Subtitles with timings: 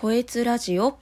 [0.00, 0.96] こえつラジオ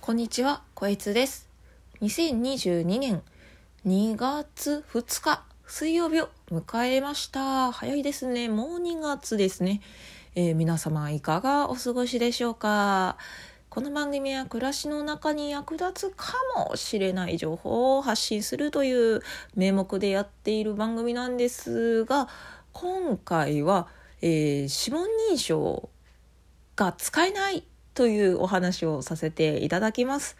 [0.00, 1.48] こんにちは、こえつです。
[2.02, 3.22] 2022年
[3.84, 7.72] 2月2日水曜日を迎えました。
[7.72, 8.48] 早いですね。
[8.48, 9.80] もう2月ですね。
[10.36, 13.16] えー皆様いかがお過ごしでしょうか？
[13.72, 19.22] この番組は暮らしの中に役立つかもしれない情報を発信するという
[19.54, 22.28] 名目でやっている番組なんですが
[22.74, 23.88] 今回は、
[24.20, 25.88] えー指紋認証
[26.76, 30.36] が使えないというお話をさせていただきます。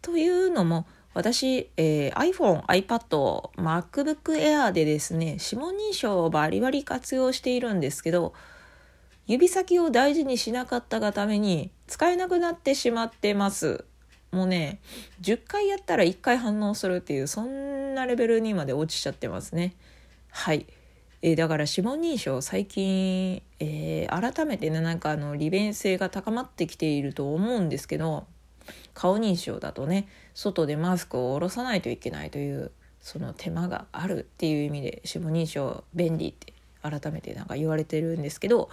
[0.00, 8.34] というのも私、えー iPhone、iPad、MacBook Air でですね指紋認証をバリバリ活用しているんですけど
[9.28, 13.84] 指先を大事にしなかったがために使えなくなってしまってます。
[14.32, 14.80] もうね、
[15.20, 19.74] 10回やったら1回反応するっていう、そんなレベルにまで落ちちゃってますね。
[20.30, 20.66] はい。
[21.20, 28.26] えーだから指紋認証最近、えー改めてね、なんかあの利便性が高まってきていると思うんですけど、
[28.94, 32.70] 顔認証だとね、外でマスクを下ろさないといけないという、
[33.02, 38.70] その手間があるっていう意味で指紋認証便利って改めてなんか言われてるんですけど、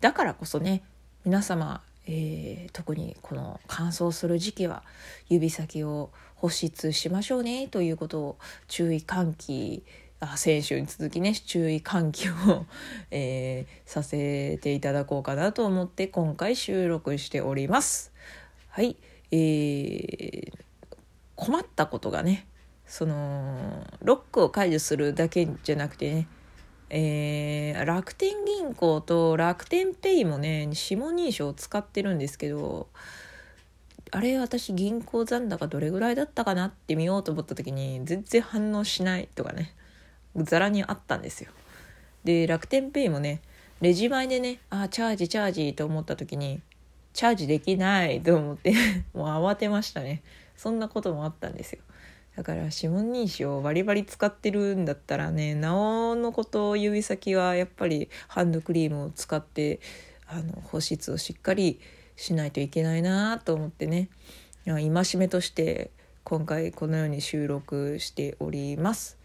[0.00, 0.82] だからこそね
[1.24, 4.82] 皆様、えー特にこの乾燥する時期は
[5.28, 9.84] 指先を保湿しましょうねということを注意喚起
[10.20, 12.66] あ先週に続きね注意喚起を、
[13.10, 18.12] えーさせていただこうかなと思って今回収録しております。
[18.70, 18.96] はい、
[19.30, 20.64] えー
[21.36, 22.46] 困ったことがね
[22.86, 26.28] そのロックを解除するだけじゃなくてね
[26.96, 32.86] えー楽天銀行と楽天ペイもね指紋認証を使ってるんですけど
[34.12, 39.74] あれ私銀行残高どれぐらいだったかなって見ようと思った時に全然反応しないとかね
[40.36, 41.50] ざらにあったんですよ。
[42.22, 43.42] で楽天ペイもね
[43.80, 46.60] レジ前でねあチャージチャージと思った時に
[47.12, 48.72] チャージできないと思って
[49.12, 50.22] もう慌てましたね。
[50.56, 51.80] そんなこともあったんですよ。
[52.36, 59.80] だから指紋認証をバリバリ使ってるんだったらねなおのこと指先はやっぱりハンドクリームを使って
[60.26, 61.80] あの保湿をしっかり
[62.16, 64.08] しないといけないなと思ってね。
[64.66, 65.90] いや戒めとして
[66.24, 69.18] 今回このように収録しております。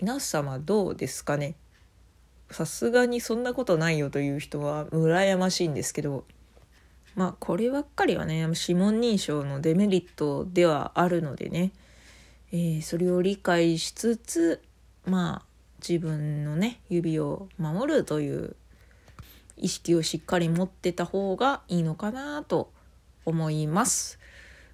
[0.00, 1.54] 皆様どうですかね？
[2.50, 6.24] さすがにそんなことないよという人は羨ましいんですけど。
[7.16, 11.72] まあこればっかりはね指紋認証のデメリットではあるのでね。
[12.52, 14.62] えーそれを理解しつつ
[15.04, 15.50] まあ
[15.86, 18.56] 自分のね指を守るという
[19.56, 22.72] 意識をしっかり持ってた方がいいのかなと
[23.24, 24.18] 思います。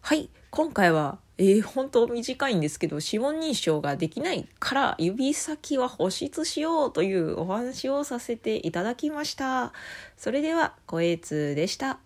[0.00, 9.72] はい今回は、えー本当短いんですけど指紋認証ができないから指先は保湿しようというお話をさせていただきました。
[10.16, 12.00] それでは、こえつでした。